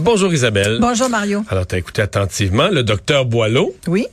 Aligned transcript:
Bonjour 0.00 0.32
Isabelle. 0.32 0.78
Bonjour, 0.80 1.10
Mario. 1.10 1.44
Alors, 1.50 1.66
tu 1.66 1.74
as 1.74 1.78
écouté 1.78 2.00
attentivement 2.00 2.68
le 2.68 2.82
docteur 2.82 3.26
Boileau. 3.26 3.74
Oui. 3.86 4.06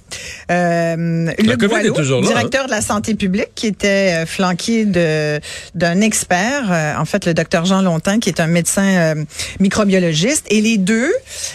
Euh, 0.52 1.32
COVID 1.38 1.68
Boileau, 1.68 1.94
est 1.94 1.98
toujours 1.98 2.22
là, 2.22 2.28
hein? 2.28 2.30
directeur 2.30 2.66
de 2.66 2.72
la 2.72 2.82
santé 2.82 3.16
publique, 3.16 3.52
qui 3.56 3.68
était 3.68 4.23
euh, 4.23 4.26
flanqué 4.26 4.86
de 4.86 5.40
d'un 5.76 6.02
expert, 6.02 6.72
euh, 6.72 6.96
en 6.98 7.05
fait 7.05 7.26
le 7.26 7.34
docteur 7.34 7.66
Jean 7.66 7.82
Longtemps, 7.82 8.20
qui 8.20 8.30
est 8.30 8.40
un 8.42 8.48
médecin 8.48 9.16
euh, 9.16 9.26
microbiologiste. 9.60 10.45
Et 10.50 10.59
les 10.59 10.78
deux, 10.78 11.12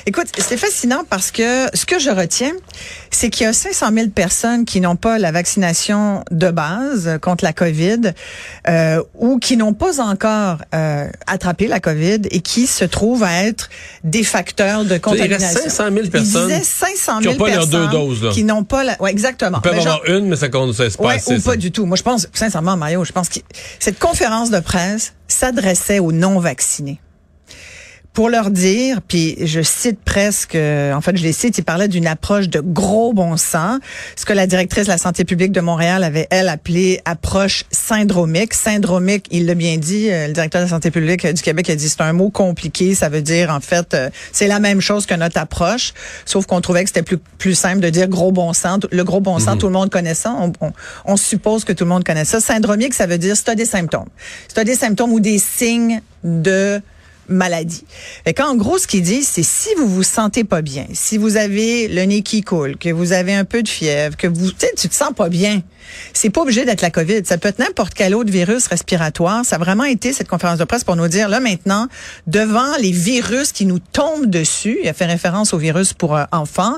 écoute, 0.07 0.27
c'est 0.39 0.57
fascinant 0.57 1.05
parce 1.09 1.31
que 1.31 1.67
ce 1.75 1.85
que 1.85 1.99
je 1.99 2.11
retiens, 2.11 2.53
c'est 3.13 3.31
qu'il 3.31 3.45
y 3.45 3.49
a 3.49 3.53
500 3.53 3.91
000 3.95 4.09
personnes 4.09 4.65
qui 4.65 4.81
n'ont 4.81 4.97
pas 4.97 5.19
la 5.19 5.31
vaccination 5.33 6.25
de 6.31 6.51
base 6.51 7.19
contre 7.21 7.45
la 7.45 7.53
COVID 7.53 8.13
euh, 8.69 9.03
ou 9.15 9.39
qui 9.39 9.57
n'ont 9.57 9.75
pas 9.75 10.01
encore 10.01 10.59
euh, 10.75 11.09
attrapé 11.27 11.69
la 11.69 11.79
COVID 11.79 12.23
et 12.31 12.41
qui 12.41 12.67
se 12.67 12.85
trouvent 12.85 13.23
à 13.23 13.45
être 13.45 13.69
des 14.03 14.25
facteurs 14.25 14.85
de 14.85 14.89
Il 14.89 14.93
reste 14.93 15.03
contamination. 15.03 15.61
500 15.63 15.85
000 15.93 16.09
personnes 16.09 16.51
Il 16.51 16.59
disait 16.59 16.65
500 16.65 17.19
qui 17.19 17.23
000 17.25 17.35
ont 17.35 17.39
pas 17.39 17.51
leurs 17.51 17.67
deux 17.67 17.89
doses, 17.89 18.23
là. 18.25 18.31
qui 18.31 18.45
n'ont 18.45 18.65
pas 18.65 18.83
la... 18.83 19.01
Ouais, 19.01 19.11
exactement. 19.11 19.59
Ils 19.59 19.69
peuvent 19.71 19.81
genre- 19.81 20.01
avoir 20.03 20.17
une, 20.19 20.29
mais 20.29 20.37
ça 20.37 20.49
compte, 20.49 20.73
ça 20.75 20.89
se 20.89 20.99
Ouais, 20.99 21.21
ou 21.27 21.41
pas 21.41 21.57
du 21.57 21.71
tout. 21.71 21.85
Moi, 21.85 21.97
je 21.97 22.03
pense, 22.03 22.27
sincèrement, 22.33 22.77
Mario, 22.77 23.05
je 23.05 23.13
pense 23.13 23.29
que 23.29 23.41
cette 23.79 23.99
conférence 23.99 24.51
de 24.51 24.61
presse 24.61 25.13
s'adressait 25.29 25.99
aux 25.99 26.13
non-vaccinés. 26.13 27.01
Pour 28.13 28.29
leur 28.29 28.51
dire, 28.51 29.01
puis 29.01 29.37
je 29.41 29.63
cite 29.63 29.99
presque, 30.05 30.55
euh, 30.55 30.93
en 30.93 31.01
fait, 31.01 31.17
je 31.17 31.23
les 31.23 31.33
cite, 31.33 31.57
ils 31.57 31.65
parlaient 31.65 31.89
d'une 31.89 32.07
approche 32.07 32.49
de 32.49 32.61
gros 32.61 33.15
bon 33.15 33.39
sens, 33.39 33.79
ce 34.17 34.27
que 34.27 34.35
la 34.35 34.47
directrice 34.47 34.85
de 34.85 34.91
la 34.91 34.99
santé 34.99 35.25
publique 35.25 35.51
de 35.51 35.63
Montréal 35.63 36.05
avait, 36.05 36.27
elle, 36.31 36.51
appelé 36.51 37.01
approche 37.07 37.65
syndromique. 37.71 38.53
Syndromique, 38.53 39.27
il 39.31 39.47
l'a 39.47 39.55
bien 39.55 39.79
dit, 39.79 40.11
euh, 40.11 40.27
le 40.27 40.35
directeur 40.35 40.61
de 40.61 40.67
la 40.67 40.71
santé 40.71 40.91
publique 40.91 41.25
euh, 41.25 41.33
du 41.33 41.41
Québec 41.41 41.71
a 41.71 41.75
dit, 41.75 41.89
c'est 41.89 42.03
un 42.03 42.13
mot 42.13 42.29
compliqué, 42.29 42.95
ça 42.95 43.09
veut 43.09 43.23
dire, 43.23 43.49
en 43.51 43.61
fait, 43.61 43.97
c'est 44.31 44.47
la 44.47 44.59
même 44.59 44.83
chose 44.83 45.07
que 45.07 45.15
notre 45.15 45.39
approche, 45.39 45.95
sauf 46.27 46.45
qu'on 46.45 46.61
trouvait 46.61 46.85
que 46.85 46.91
c'était 46.91 47.03
plus, 47.03 47.19
plus 47.39 47.55
simple 47.55 47.81
de 47.81 47.89
dire 47.89 48.09
gros 48.09 48.31
bon 48.31 48.53
sens. 48.53 48.81
Le 48.91 49.05
gros 49.05 49.21
bon 49.21 49.39
sens, 49.39 49.57
tout 49.59 49.69
le 49.69 49.73
monde 49.73 49.89
connaît 49.89 50.15
ça, 50.15 50.37
on, 50.39 50.53
on, 50.61 50.73
on 51.07 51.17
suppose 51.17 51.65
que 51.65 51.73
tout 51.73 51.85
le 51.85 51.91
monde 51.91 52.05
connaît 52.05 52.27
ça. 52.27 52.41
Syndromique, 52.41 52.93
ça 52.93 53.07
veut 53.07 53.19
dire 53.19 53.37
si 53.37 53.45
tu 53.45 53.51
as 53.51 53.55
des 53.55 53.65
symptômes. 53.65 54.09
Si 54.49 54.55
tu 54.55 54.61
as 54.61 54.65
des 54.65 54.77
symptômes 54.77 55.13
ou 55.13 55.21
des 55.21 55.39
signes 55.39 56.03
de 56.25 56.83
maladie. 57.29 57.85
Fait 58.25 58.35
qu'en 58.35 58.57
gros, 58.57 58.79
ce 58.79 58.87
qu'il 58.87 59.03
dit, 59.03 59.23
c'est 59.23 59.43
si 59.43 59.71
vous 59.77 59.89
vous 59.89 60.03
sentez 60.03 60.45
pas 60.45 60.63
bien, 60.63 60.87
si 60.93 61.19
vous 61.19 61.37
avez 61.37 61.89
le 61.89 62.03
nez 62.03 62.23
qui 62.23 62.43
coule, 62.43 62.77
que 62.77 62.91
vous 62.91 63.13
avez 63.13 63.35
un 63.35 63.45
peu 63.45 63.63
de 63.63 63.69
fièvre, 63.69 64.17
que 64.17 64.27
vous, 64.27 64.51
tu 64.51 64.89
te 64.89 64.95
sens 64.95 65.13
pas 65.15 65.29
bien, 65.29 65.63
c'est 66.13 66.31
pas 66.31 66.43
obligé 66.43 66.65
d'être 66.65 66.81
la 66.83 66.91
COVID. 66.91 67.23
Ça 67.25 67.39
peut 67.39 67.49
être 67.49 67.59
n'importe 67.59 67.95
quel 67.95 68.15
autre 68.15 68.31
virus 68.31 68.67
respiratoire. 68.67 69.45
Ça 69.45 69.57
a 69.57 69.59
vraiment 69.59 69.85
été 69.85 70.13
cette 70.13 70.29
conférence 70.29 70.59
de 70.59 70.65
presse 70.65 70.85
pour 70.85 70.97
nous 70.97 71.09
dire, 71.09 71.29
là, 71.29 71.41
maintenant, 71.41 71.89
devant 72.27 72.77
les 72.81 72.93
virus 72.93 73.53
qui 73.53 73.67
nous 73.67 73.79
tombent 73.79 74.27
dessus, 74.31 74.79
il 74.83 74.89
a 74.89 74.93
fait 74.93 75.07
référence 75.07 75.55
au 75.55 75.59
virus 75.59 75.93
pour 75.93 76.17
euh, 76.17 76.25
enfants, 76.33 76.77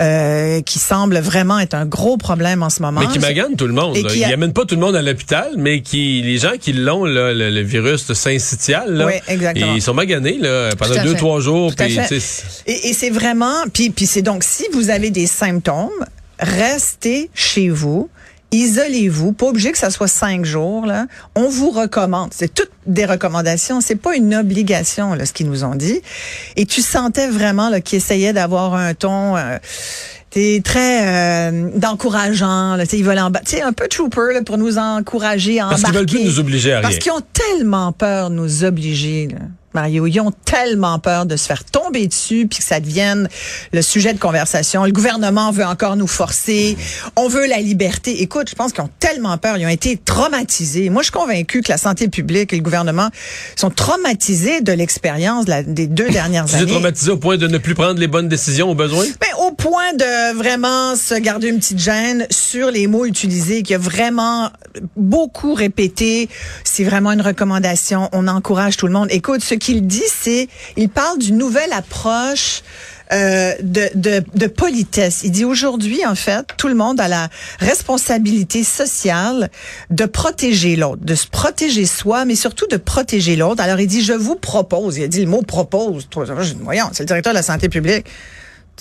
euh, 0.00 0.60
qui 0.62 0.78
semble 0.78 1.18
vraiment 1.18 1.58
être 1.58 1.74
un 1.74 1.86
gros 1.86 2.16
problème 2.16 2.62
en 2.62 2.70
ce 2.70 2.82
moment. 2.82 3.00
Mais 3.00 3.06
qui 3.08 3.18
magane 3.18 3.56
tout 3.56 3.66
le 3.66 3.72
monde. 3.74 3.96
Et 3.96 4.02
là. 4.02 4.08
qui 4.10 4.18
Il 4.18 4.24
a- 4.24 4.28
amène 4.34 4.52
pas 4.52 4.64
tout 4.64 4.74
le 4.74 4.80
monde 4.80 4.96
à 4.96 5.02
l'hôpital, 5.02 5.52
mais 5.56 5.80
qui 5.82 6.22
les 6.22 6.38
gens 6.38 6.52
qui 6.60 6.72
l'ont, 6.72 7.04
le, 7.04 7.32
le 7.32 7.60
virus 7.62 8.06
de 8.06 8.14
syncytial, 8.14 8.92
là, 8.92 9.06
Oui, 9.06 9.12
exactement. 9.28 9.74
ils 9.74 9.82
sont 9.82 9.94
maganés 9.94 10.38
là, 10.38 10.70
pendant 10.78 11.02
deux, 11.02 11.12
fait. 11.12 11.16
trois 11.18 11.40
jours. 11.40 11.72
Et, 12.66 12.88
et 12.90 12.92
c'est 12.94 13.10
vraiment, 13.10 13.54
puis, 13.72 13.90
puis 13.90 14.06
c'est 14.06 14.22
donc 14.22 14.44
si 14.44 14.64
vous 14.72 14.90
avez 14.90 15.10
des 15.10 15.26
symptômes, 15.26 15.90
restez 16.38 17.30
chez 17.34 17.68
vous. 17.68 18.08
Isolez-vous, 18.52 19.32
pas 19.32 19.46
obligé 19.46 19.72
que 19.72 19.78
ça 19.78 19.90
soit 19.90 20.08
cinq 20.08 20.44
jours. 20.44 20.86
Là. 20.86 21.06
On 21.34 21.48
vous 21.48 21.70
recommande. 21.70 22.30
C'est 22.34 22.52
toutes 22.52 22.70
des 22.86 23.06
recommandations. 23.06 23.80
C'est 23.80 23.96
pas 23.96 24.14
une 24.14 24.34
obligation 24.34 25.14
là, 25.14 25.24
ce 25.26 25.32
qu'ils 25.32 25.48
nous 25.48 25.64
ont 25.64 25.74
dit. 25.74 26.00
Et 26.56 26.66
tu 26.66 26.82
sentais 26.82 27.28
vraiment 27.28 27.70
là, 27.70 27.80
qu'ils 27.80 27.96
essayaient 27.98 28.32
d'avoir 28.32 28.74
un 28.74 28.94
ton. 28.94 29.36
euh, 29.36 29.58
T'es 30.30 30.62
très 30.64 31.50
euh, 31.50 31.68
d'encourageant, 31.74 32.78
ils 32.90 33.04
veulent 33.04 33.18
en 33.18 33.30
un 33.62 33.72
peu 33.74 33.86
trooper 33.88 34.32
là, 34.32 34.42
pour 34.42 34.56
nous 34.56 34.78
encourager 34.78 35.60
à 35.60 35.66
Parce 35.68 35.82
qu'ils 35.82 35.92
veulent 35.92 36.06
plus 36.06 36.24
nous 36.24 36.40
obliger 36.40 36.72
à 36.72 36.80
Parce 36.80 36.94
rien. 36.94 37.00
qu'ils 37.00 37.12
ont 37.12 37.20
tellement 37.34 37.92
peur 37.92 38.30
de 38.30 38.36
nous 38.36 38.64
obliger, 38.64 39.28
là, 39.30 39.40
Mario. 39.74 40.06
Ils 40.06 40.20
ont 40.20 40.32
tellement 40.44 40.98
peur 40.98 41.26
de 41.26 41.36
se 41.36 41.46
faire 41.46 41.64
tomber 41.64 42.06
dessus 42.06 42.46
puis 42.48 42.58
que 42.58 42.64
ça 42.64 42.80
devienne 42.80 43.28
le 43.72 43.82
sujet 43.82 44.12
de 44.12 44.18
conversation. 44.18 44.84
Le 44.84 44.92
gouvernement 44.92 45.50
veut 45.50 45.64
encore 45.64 45.96
nous 45.96 46.06
forcer. 46.06 46.76
On 47.16 47.28
veut 47.28 47.46
la 47.46 47.58
liberté. 47.58 48.22
Écoute, 48.22 48.48
je 48.50 48.54
pense 48.54 48.72
qu'ils 48.72 48.84
ont 48.84 48.90
tellement 48.98 49.36
peur. 49.38 49.56
Ils 49.58 49.66
ont 49.66 49.70
été 49.70 49.96
traumatisés. 49.96 50.90
Moi, 50.90 51.02
je 51.02 51.06
suis 51.06 51.12
convaincue 51.12 51.62
que 51.62 51.70
la 51.70 51.78
santé 51.78 52.08
publique 52.08 52.52
et 52.52 52.56
le 52.56 52.62
gouvernement 52.62 53.08
sont 53.56 53.70
traumatisés 53.70 54.60
de 54.60 54.72
l'expérience 54.72 55.46
des 55.46 55.86
deux 55.86 56.08
dernières 56.10 56.46
Tu 56.46 56.54
es 56.54 56.58
années. 56.58 56.70
traumatisé 56.72 57.10
au 57.10 57.16
point 57.16 57.36
de 57.36 57.46
ne 57.48 57.58
plus 57.58 57.74
prendre 57.74 57.98
les 57.98 58.08
bonnes 58.08 58.28
décisions 58.28 58.70
au 58.70 58.74
besoin? 58.74 59.04
Ben, 59.20 59.28
au 59.46 59.52
point 59.52 59.92
de 59.94 60.36
vraiment 60.36 60.96
se 60.96 61.14
garder 61.14 61.48
une 61.48 61.58
petite 61.58 61.78
gêne 61.78 62.26
sur 62.30 62.70
les 62.70 62.86
mots 62.86 63.04
utilisés, 63.06 63.62
qui 63.62 63.74
a 63.74 63.78
vraiment 63.78 64.50
beaucoup 64.96 65.54
répété. 65.54 66.28
C'est 66.64 66.84
vraiment 66.84 67.12
une 67.12 67.20
recommandation. 67.22 68.08
On 68.12 68.28
encourage 68.28 68.76
tout 68.76 68.86
le 68.86 68.92
monde. 68.92 69.08
Écoute, 69.10 69.42
qu'il 69.62 69.86
dit, 69.86 70.02
c'est, 70.12 70.48
il 70.76 70.88
parle 70.88 71.18
d'une 71.18 71.38
nouvelle 71.38 71.72
approche 71.72 72.62
euh, 73.12 73.52
de, 73.60 74.46
politesse. 74.46 75.20
Il 75.22 75.30
dit 75.30 75.44
aujourd'hui, 75.44 76.04
en 76.06 76.14
fait, 76.14 76.46
tout 76.56 76.68
le 76.68 76.74
monde 76.74 77.00
a 77.00 77.08
la 77.08 77.28
responsabilité 77.58 78.64
sociale 78.64 79.50
de 79.90 80.04
protéger 80.04 80.76
l'autre, 80.76 81.04
de 81.04 81.14
se 81.14 81.26
protéger 81.26 81.84
soi, 81.84 82.24
mais 82.24 82.34
surtout 82.34 82.66
de 82.66 82.76
protéger 82.76 83.36
l'autre. 83.36 83.62
Alors, 83.62 83.80
il 83.80 83.86
dit, 83.86 84.02
je 84.02 84.14
vous 84.14 84.36
propose, 84.36 84.96
il 84.96 85.04
a 85.04 85.08
dit 85.08 85.20
le 85.20 85.30
mot 85.30 85.42
propose. 85.42 86.08
Voyons, 86.62 86.86
c'est 86.92 87.02
le 87.02 87.06
directeur 87.06 87.32
de 87.32 87.38
la 87.38 87.42
santé 87.42 87.68
publique. 87.68 88.06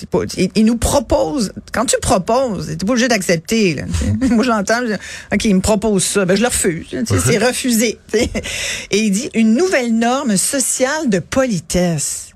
Pas- 0.10 0.20
il, 0.56 0.66
nous 0.66 0.78
propose. 0.78 1.52
Quand 1.74 1.86
tu 1.86 1.96
proposes, 2.02 2.68
t'es 2.68 2.86
pas 2.86 2.94
obligé 2.94 3.08
d'accepter. 3.08 3.84
Moi, 4.32 4.44
j'entends, 4.44 4.82
je 4.82 4.94
dis, 4.94 5.00
ok, 5.32 5.46
il 5.46 5.56
me 5.56 5.62
propose 5.62 6.04
ça, 6.04 6.26
ben 6.26 6.36
je 6.36 6.42
le 6.42 6.48
refuse. 6.48 6.88
C'est 7.06 7.38
refusé. 7.38 8.00
Et 8.14 8.98
il 8.98 9.12
dit 9.12 9.30
une 9.34 9.54
nouvelle 9.54 9.94
norme 9.94 10.38
sociale 10.38 11.10
de 11.10 11.20
politesse. 11.20 12.31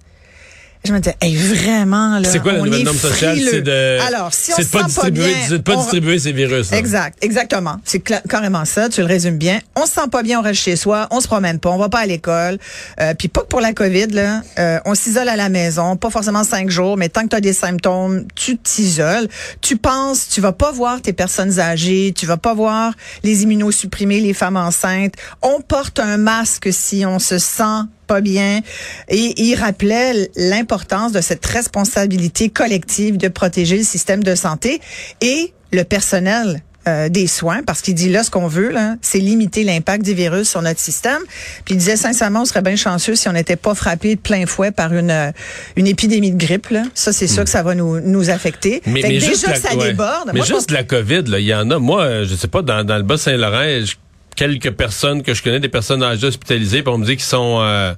Je 0.85 0.93
me 0.93 0.99
disais, 0.99 1.15
hey, 1.21 1.35
vraiment 1.35 2.19
là. 2.19 2.29
C'est 2.29 2.39
quoi 2.39 2.53
la 2.53 2.59
on 2.61 2.65
nouvelle 2.65 2.81
est 2.81 2.83
norme 2.83 2.97
sociale? 2.97 3.35
frileux. 3.35 3.51
C'est 3.51 3.61
de, 3.61 3.99
Alors, 4.07 4.33
si 4.33 4.51
on 4.53 4.57
se 4.57 4.61
pas 4.63 4.65
sent 4.65 4.71
pas 4.77 4.83
distribuer, 4.87 5.25
bien, 5.33 5.35
c'est 5.47 5.51
de 5.53 5.57
pas 5.57 5.73
on- 5.75 5.81
distribuer 5.81 6.19
ces 6.19 6.31
virus. 6.31 6.71
là. 6.71 6.77
Exact, 6.77 7.17
exactement. 7.23 7.77
C'est 7.83 7.99
carrément 7.99 8.65
ça. 8.65 8.89
Tu 8.89 9.01
le 9.01 9.07
résumes 9.07 9.37
bien. 9.37 9.59
On 9.75 9.85
se 9.85 9.91
sent 9.93 10.07
pas 10.11 10.23
bien, 10.23 10.39
on 10.39 10.43
reste 10.43 10.61
chez 10.61 10.75
soi, 10.75 11.07
on 11.11 11.19
se 11.19 11.27
promène 11.27 11.59
pas, 11.59 11.69
on 11.71 11.77
va 11.77 11.89
pas 11.89 11.99
à 11.99 12.05
l'école. 12.05 12.57
Euh, 13.01 13.13
Puis 13.17 13.27
pas 13.27 13.41
que 13.41 13.47
pour 13.47 13.61
la 13.61 13.73
COVID 13.73 14.07
là, 14.07 14.41
euh, 14.59 14.79
on 14.85 14.95
s'isole 14.95 15.29
à 15.29 15.35
la 15.35 15.49
maison, 15.49 15.95
pas 15.97 16.09
forcément 16.09 16.43
cinq 16.43 16.69
jours, 16.69 16.97
mais 16.97 17.09
tant 17.09 17.23
que 17.23 17.29
tu 17.29 17.35
as 17.35 17.41
des 17.41 17.53
symptômes, 17.53 18.25
tu 18.35 18.57
t'isoles. 18.57 19.27
Tu 19.61 19.77
penses, 19.77 20.27
tu 20.29 20.41
vas 20.41 20.51
pas 20.51 20.71
voir 20.71 21.01
tes 21.01 21.13
personnes 21.13 21.59
âgées, 21.59 22.13
tu 22.15 22.25
vas 22.25 22.37
pas 22.37 22.53
voir 22.53 22.93
les 23.23 23.43
immunosupprimés, 23.43 24.19
les 24.21 24.33
femmes 24.33 24.57
enceintes. 24.57 25.13
On 25.41 25.61
porte 25.61 25.99
un 25.99 26.17
masque 26.17 26.69
si 26.71 27.05
on 27.05 27.19
se 27.19 27.37
sent 27.39 27.63
pas 28.05 28.21
bien. 28.21 28.61
Et 29.09 29.33
il 29.41 29.55
rappelait 29.55 30.29
l'importance 30.35 31.11
de 31.11 31.21
cette 31.21 31.45
responsabilité 31.45 32.49
collective 32.49 33.17
de 33.17 33.27
protéger 33.27 33.77
le 33.77 33.83
système 33.83 34.23
de 34.23 34.35
santé 34.35 34.81
et 35.21 35.53
le 35.71 35.83
personnel 35.83 36.61
euh, 36.87 37.09
des 37.09 37.25
soins, 37.25 37.63
parce 37.65 37.81
qu'il 37.81 37.95
dit 37.95 38.09
là, 38.09 38.23
ce 38.23 38.29
qu'on 38.29 38.47
veut, 38.47 38.69
là, 38.69 38.95
c'est 39.01 39.17
limiter 39.17 39.63
l'impact 39.63 40.03
des 40.05 40.13
virus 40.13 40.47
sur 40.47 40.61
notre 40.61 40.79
système. 40.79 41.17
Puis 41.65 41.73
il 41.73 41.77
disait 41.79 41.95
sincèrement, 41.95 42.43
on 42.43 42.45
serait 42.45 42.61
bien 42.61 42.75
chanceux 42.75 43.15
si 43.15 43.27
on 43.27 43.31
n'était 43.31 43.55
pas 43.55 43.73
frappé 43.73 44.13
de 44.13 44.19
plein 44.19 44.45
fouet 44.45 44.69
par 44.71 44.93
une 44.93 45.09
euh, 45.09 45.31
une 45.77 45.87
épidémie 45.87 46.29
de 46.31 46.37
grippe. 46.37 46.69
Là. 46.69 46.83
Ça, 46.93 47.11
c'est 47.11 47.25
sûr 47.27 47.43
que 47.43 47.49
ça 47.49 47.63
va 47.63 47.73
nous, 47.73 48.01
nous 48.01 48.29
affecter. 48.29 48.83
Mais, 48.85 49.01
déjà 49.01 49.27
juste 49.29 49.45
que 49.45 49.49
la, 49.49 49.55
ça 49.55 49.75
déborde. 49.75 50.27
Mais 50.27 50.33
moi, 50.41 50.45
juste 50.45 50.69
de 50.69 50.75
la 50.75 50.83
COVID, 50.83 51.23
là, 51.23 51.39
il 51.39 51.47
y 51.47 51.55
en 51.55 51.71
a. 51.71 51.79
Moi, 51.79 52.03
euh, 52.03 52.25
je 52.29 52.35
sais 52.35 52.47
pas, 52.47 52.61
dans, 52.61 52.83
dans 52.83 52.97
le 52.97 53.03
Bas-Saint-Laurent, 53.03 53.83
je- 53.83 53.95
quelques 54.35 54.71
personnes 54.71 55.23
que 55.23 55.33
je 55.33 55.41
connais, 55.43 55.59
des 55.59 55.69
personnes 55.69 56.03
âgées 56.03 56.27
hospitalisées, 56.27 56.81
puis 56.83 56.93
on 56.93 56.97
me 56.97 57.05
dit 57.05 57.15
qu'ils 57.15 57.23
sont 57.25 57.59
euh, 57.61 57.93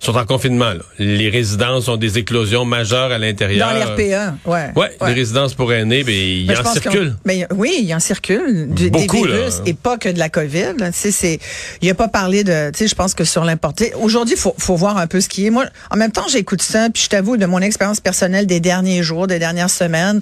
sont 0.00 0.16
en 0.16 0.24
confinement. 0.26 0.70
là. 0.70 0.80
Les 0.98 1.28
résidences 1.28 1.86
ont 1.86 1.96
des 1.96 2.18
éclosions 2.18 2.64
majeures 2.64 3.12
à 3.12 3.18
l'intérieur. 3.18 3.68
Dans 3.72 3.78
l'RPA, 3.78 4.34
ouais. 4.46 4.70
Ouais, 4.74 4.90
des 5.06 5.12
résidences 5.12 5.54
pour 5.54 5.72
aînés, 5.72 6.02
ben, 6.02 6.12
il 6.12 6.46
Mais 6.48 6.56
je 6.56 6.60
en 6.60 6.72
circule. 6.72 7.14
Mais 7.24 7.46
oui, 7.54 7.78
il 7.84 7.94
en 7.94 8.00
circule 8.00 8.66
du- 8.70 8.90
des 8.90 9.06
Beaucoup, 9.06 9.24
là. 9.24 9.36
virus 9.36 9.60
et 9.64 9.74
pas 9.74 9.98
que 9.98 10.08
de 10.08 10.18
la 10.18 10.28
COVID. 10.28 10.74
là. 10.78 10.90
Tu 10.90 10.98
sais, 10.98 11.10
c'est, 11.12 11.38
il 11.82 11.88
a 11.88 11.94
pas 11.94 12.08
parlé 12.08 12.42
de, 12.42 12.70
tu 12.72 12.78
sais, 12.78 12.88
je 12.88 12.96
pense 12.96 13.14
que 13.14 13.22
sur 13.22 13.44
l'importé. 13.44 13.92
Aujourd'hui, 13.94 14.34
faut, 14.34 14.56
faut 14.58 14.74
voir 14.74 14.96
un 14.96 15.06
peu 15.06 15.20
ce 15.20 15.28
qui 15.28 15.46
est. 15.46 15.50
Moi, 15.50 15.66
en 15.92 15.96
même 15.96 16.10
temps, 16.10 16.26
j'écoute 16.28 16.62
ça, 16.62 16.88
puis 16.92 17.04
je 17.04 17.08
t'avoue 17.08 17.36
de 17.36 17.46
mon 17.46 17.60
expérience 17.60 18.00
personnelle 18.00 18.48
des 18.48 18.58
derniers 18.58 19.04
jours, 19.04 19.28
des 19.28 19.38
dernières 19.38 19.70
semaines, 19.70 20.20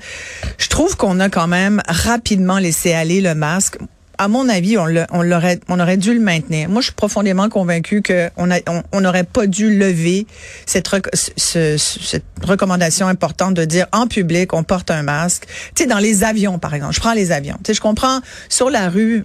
je 0.59 0.69
trouve 0.69 0.95
qu'on 0.99 1.21
a 1.21 1.31
quand 1.31 1.47
même 1.49 1.81
rapidement 1.89 2.59
laissé 2.59 2.93
aller 2.93 3.23
le 3.23 3.35
masque. 3.35 3.79
À 4.23 4.29
mon 4.29 4.51
avis, 4.51 4.77
on, 4.77 4.85
l'a- 4.85 5.07
on 5.13 5.23
l'aurait, 5.23 5.59
on 5.69 5.81
aurait 5.81 5.97
dû 5.97 6.13
le 6.13 6.21
maintenir. 6.21 6.69
Moi, 6.69 6.83
je 6.83 6.87
suis 6.89 6.95
profondément 6.95 7.49
convaincue 7.49 8.03
que 8.03 8.29
on 8.37 8.51
a, 8.51 8.59
on 8.69 8.83
on 8.93 9.01
n'aurait 9.01 9.25
pas 9.25 9.47
dû 9.47 9.77
lever 9.79 10.27
cette, 10.67 10.87
rec- 10.89 11.09
ce- 11.15 11.31
ce- 11.37 11.79
cette 11.79 12.25
recommandation 12.43 13.09
importante 13.09 13.55
de 13.55 13.65
dire 13.65 13.87
en 13.93 14.07
public, 14.07 14.53
on 14.53 14.63
porte 14.63 14.91
un 14.91 15.03
masque. 15.03 15.47
Tu 15.75 15.85
sais, 15.85 15.89
dans 15.89 15.99
les 15.99 16.23
avions, 16.23 16.59
par 16.59 16.75
exemple. 16.75 16.95
Je 16.95 17.01
prends 17.01 17.15
les 17.15 17.33
avions. 17.33 17.57
Tu 17.65 17.69
sais, 17.69 17.75
je 17.75 17.81
comprends 17.81 18.21
sur 18.51 18.69
la 18.69 18.91
rue, 18.91 19.25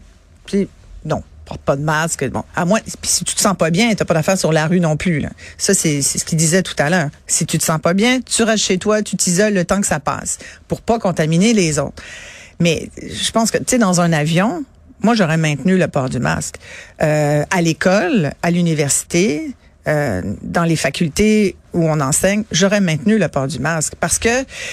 non. 1.03 1.21
Porte 1.44 1.62
pas 1.62 1.75
de 1.75 1.83
masque. 1.83 2.27
Bon, 2.30 2.44
à 2.56 2.65
moins, 2.65 2.80
puis 2.80 3.12
si 3.12 3.24
tu 3.24 3.36
te 3.36 3.41
sens 3.41 3.56
pas 3.56 3.69
bien, 3.69 3.94
t'as 3.94 4.06
pas 4.06 4.13
d'affaire 4.15 4.38
sur 4.38 4.51
la 4.53 4.65
rue 4.65 4.80
non 4.80 4.98
plus. 4.98 5.19
Là. 5.19 5.30
Ça, 5.59 5.74
c'est 5.75 6.01
c'est 6.01 6.18
ce 6.18 6.25
qu'il 6.25 6.38
disait 6.39 6.63
tout 6.63 6.74
à 6.80 6.89
l'heure. 6.89 7.09
Si 7.27 7.45
tu 7.45 7.57
te 7.59 7.63
sens 7.63 7.80
pas 7.80 7.94
bien, 7.94 8.21
tu 8.21 8.41
restes 8.44 8.63
chez 8.63 8.77
toi, 8.80 9.03
tu 9.03 9.15
t'isoles 9.18 9.53
le 9.53 9.65
temps 9.65 9.81
que 9.81 9.86
ça 9.88 10.00
passe 10.00 10.39
pour 10.68 10.81
pas 10.81 10.98
contaminer 11.00 11.53
les 11.53 11.77
autres. 11.80 12.01
Mais 12.59 12.89
je 12.98 13.30
pense 13.31 13.51
que, 13.51 13.57
tu 13.57 13.65
sais, 13.68 13.77
dans 13.77 14.00
un 14.01 14.12
avion, 14.13 14.63
moi, 15.01 15.13
j'aurais 15.13 15.38
maintenu 15.38 15.77
le 15.77 15.88
port 15.88 16.09
du 16.09 16.19
masque. 16.19 16.56
Euh, 17.01 17.44
à 17.50 17.62
l'école, 17.62 18.31
à 18.42 18.51
l'université, 18.51 19.51
euh, 19.87 20.21
dans 20.41 20.63
les 20.63 20.75
facultés 20.75 21.55
où 21.73 21.85
on 21.89 21.99
enseigne, 21.99 22.43
j'aurais 22.53 22.79
maintenu 22.79 23.17
le 23.17 23.27
port 23.27 23.47
du 23.47 23.59
masque 23.59 23.93
parce 23.99 24.17
que 24.17 24.29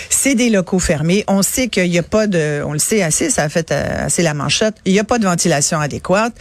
c'est 0.08 0.36
des 0.36 0.50
locaux 0.50 0.78
fermés. 0.78 1.24
On 1.26 1.42
sait 1.42 1.66
qu'il 1.66 1.90
n'y 1.90 1.98
a 1.98 2.02
pas 2.04 2.28
de, 2.28 2.62
on 2.64 2.72
le 2.72 2.78
sait 2.78 3.02
assez, 3.02 3.28
ça 3.28 3.42
a 3.42 3.48
fait 3.48 3.72
euh, 3.72 4.06
assez 4.06 4.22
la 4.22 4.34
manchette. 4.34 4.76
Il 4.84 4.92
n'y 4.92 5.00
a 5.00 5.04
pas 5.04 5.18
de 5.18 5.24
ventilation 5.24 5.80
adéquate. 5.80 6.32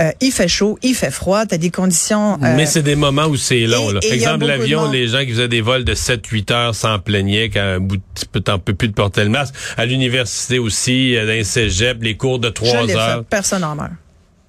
Euh, 0.00 0.10
il 0.22 0.32
fait 0.32 0.48
chaud, 0.48 0.78
il 0.82 0.94
fait 0.94 1.10
froid. 1.10 1.44
T'as 1.44 1.58
des 1.58 1.70
conditions. 1.70 2.34
euh, 2.42 2.56
Mais 2.56 2.64
c'est 2.64 2.82
des 2.82 2.96
moments 2.96 3.26
où 3.26 3.36
c'est 3.36 3.60
long. 3.66 3.90
et- 3.90 3.94
Là. 3.94 4.00
a 4.02 4.14
Exemple, 4.14 4.46
l'avion, 4.46 4.90
les 4.90 5.08
gens 5.08 5.20
qui 5.20 5.32
faisaient 5.32 5.48
des 5.48 5.60
vols 5.60 5.84
de 5.84 5.94
7-8 5.94 6.50
heures 6.52 6.74
s'en 6.74 6.98
plaignaient 6.98 7.50
qu'à 7.50 7.64
un 7.74 7.80
bout 7.80 7.98
de 7.98 8.02
petit 8.14 8.26
peu, 8.26 8.40
t'en 8.40 8.58
peux 8.58 8.74
plus 8.74 8.88
de 8.88 8.94
porter 8.94 9.24
le 9.24 9.30
masque. 9.30 9.54
À 9.76 9.84
l'université 9.84 10.58
aussi, 10.58 11.14
dans 11.16 11.26
les 11.26 11.44
cégeps, 11.44 12.02
les 12.02 12.16
cours 12.16 12.38
de 12.38 12.48
je 12.48 12.52
3 12.52 12.82
l'ai 12.86 12.96
heures. 12.96 13.18
fait. 13.18 13.26
Personne 13.28 13.62
en 13.64 13.74
meurt. 13.74 13.90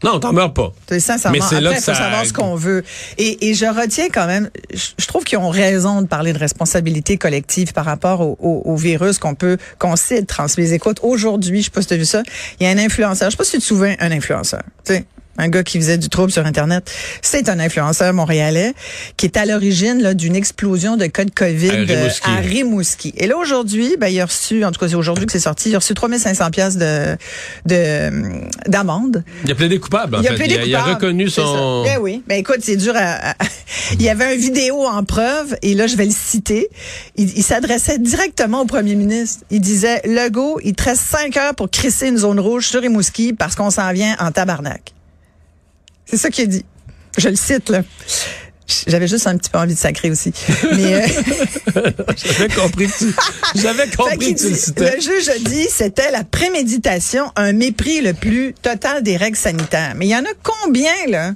Non, 0.03 0.19
t'en 0.19 0.31
meurs 0.33 0.53
pas. 0.53 0.71
C'est 0.87 0.99
sincèrement. 0.99 1.37
Mais 1.37 1.41
c'est 1.41 1.55
Après, 1.55 1.61
là 1.61 1.69
il 1.71 1.75
que 1.75 1.79
faut 1.81 1.85
ça- 1.91 1.95
savoir 1.95 2.25
ce 2.25 2.31
qu'on 2.33 2.55
veut. 2.55 2.83
Et, 3.17 3.49
et 3.49 3.53
je 3.53 3.65
retiens 3.65 4.07
quand 4.09 4.27
même, 4.27 4.49
je, 4.73 4.87
je 4.97 5.07
trouve 5.07 5.23
qu'ils 5.25 5.37
ont 5.39 5.49
raison 5.49 6.01
de 6.01 6.07
parler 6.07 6.31
de 6.31 6.37
responsabilité 6.39 7.17
collective 7.17 7.73
par 7.73 7.83
rapport 7.85 8.21
au, 8.21 8.37
au- 8.39 8.61
au 8.65 8.75
virus 8.77 9.19
qu'on 9.19 9.35
peut, 9.35 9.57
qu'on 9.77 9.95
sait 9.97 10.17
être 10.19 10.27
transmis. 10.27 10.71
Écoute, 10.71 10.99
aujourd'hui, 11.03 11.59
je 11.59 11.65
sais 11.65 11.69
pas 11.71 11.81
si 11.81 11.87
tu 11.87 11.93
as 11.95 11.97
vu 11.97 12.05
ça, 12.05 12.23
il 12.59 12.65
y 12.65 12.67
a 12.67 12.71
un 12.71 12.77
influenceur, 12.77 13.29
je 13.29 13.31
sais 13.31 13.37
pas 13.37 13.43
si 13.43 13.51
tu 13.51 13.57
te 13.59 13.63
souviens, 13.63 13.95
un 13.99 14.11
influenceur, 14.11 14.63
tu 14.85 14.93
sais, 14.93 15.05
un 15.39 15.47
gars 15.49 15.63
qui 15.63 15.77
faisait 15.79 15.97
du 15.97 16.09
trouble 16.09 16.31
sur 16.31 16.45
Internet. 16.45 16.91
C'est 17.21 17.49
un 17.49 17.59
influenceur 17.59 18.13
montréalais 18.13 18.73
qui 19.17 19.25
est 19.25 19.37
à 19.37 19.45
l'origine 19.45 20.01
là, 20.01 20.13
d'une 20.13 20.35
explosion 20.35 20.97
de 20.97 21.05
cas 21.07 21.25
de 21.25 21.31
COVID 21.31 21.69
À 21.69 21.73
euh, 21.73 21.85
Rimouski. 21.85 22.29
à 22.29 22.35
Rimouski. 22.35 23.13
Et 23.17 23.27
là, 23.27 23.37
aujourd'hui, 23.37 23.95
ben, 23.99 24.07
il 24.07 24.19
a 24.19 24.25
reçu, 24.25 24.63
en 24.65 24.71
tout 24.71 24.79
cas, 24.79 24.87
c'est 24.89 24.95
aujourd'hui 24.95 25.25
que 25.25 25.31
c'est 25.31 25.39
sorti, 25.39 25.69
il 25.69 25.75
a 25.75 25.79
reçu 25.79 25.93
3500 25.93 26.51
pièces 26.51 26.77
de, 26.77 27.15
de, 27.65 28.11
d'amende. 28.67 29.23
Il 29.45 29.51
a 29.51 29.55
plaidé 29.55 29.79
coupable, 29.79 30.17
en 30.17 30.21
Il 30.21 30.27
a 30.27 30.33
plaidé 30.33 30.55
il, 30.55 30.59
a, 30.59 30.65
il 30.65 30.75
a 30.75 30.79
coupable, 30.79 30.95
reconnu 30.95 31.29
son... 31.29 31.83
Ben 31.83 31.97
oui. 32.01 32.21
Ben 32.27 32.37
écoute, 32.37 32.59
c'est 32.61 32.75
dur 32.75 32.93
à, 32.95 33.31
à- 33.31 33.35
Il 33.93 34.01
y 34.01 34.09
avait 34.09 34.25
un 34.25 34.35
vidéo 34.35 34.85
en 34.85 35.03
preuve, 35.03 35.55
et 35.61 35.73
là, 35.73 35.87
je 35.87 35.95
vais 35.95 36.05
le 36.05 36.11
citer. 36.11 36.67
Il, 37.15 37.29
il 37.37 37.43
s'adressait 37.43 37.97
directement 37.97 38.61
au 38.61 38.65
premier 38.65 38.95
ministre. 38.95 39.43
Il 39.51 39.61
disait, 39.61 40.01
Legault, 40.05 40.59
il 40.63 40.73
te 40.75 40.83
reste 40.83 41.01
cinq 41.03 41.37
heures 41.37 41.55
pour 41.55 41.69
crisser 41.69 42.07
une 42.07 42.17
zone 42.17 42.39
rouge 42.39 42.67
sur 42.67 42.81
Rimouski 42.81 43.33
parce 43.33 43.55
qu'on 43.55 43.69
s'en 43.69 43.91
vient 43.93 44.15
en 44.19 44.31
tabarnak. 44.31 44.93
C'est 46.09 46.17
ça 46.17 46.29
qu'il 46.29 46.43
a 46.45 46.47
dit. 46.47 46.65
Je 47.17 47.29
le 47.29 47.35
cite, 47.35 47.69
là. 47.69 47.83
J'avais 48.87 49.07
juste 49.07 49.25
un 49.25 49.35
petit 49.35 49.49
peu 49.49 49.57
envie 49.57 49.73
de 49.73 49.79
sacrer 49.79 50.11
aussi. 50.11 50.31
Mais, 50.75 50.93
euh, 50.93 51.07
J'avais 52.23 52.53
compris 52.53 52.85
que 52.87 52.97
tu, 52.99 53.15
j'avais 53.55 53.87
compris 53.89 54.35
que 54.35 54.39
tu 54.39 54.45
le 54.45 54.51
dit- 54.51 54.59
citais. 54.59 54.95
le 54.95 55.01
juge 55.01 55.27
a 55.29 55.39
dit 55.39 55.65
c'était 55.67 56.11
la 56.11 56.23
préméditation, 56.23 57.31
un 57.35 57.53
mépris 57.53 58.01
le 58.01 58.13
plus 58.13 58.53
total 58.61 59.01
des 59.01 59.17
règles 59.17 59.37
sanitaires. 59.37 59.93
Mais 59.95 60.05
il 60.05 60.09
y 60.09 60.15
en 60.15 60.23
a 60.23 60.33
combien, 60.43 60.93
là? 61.07 61.33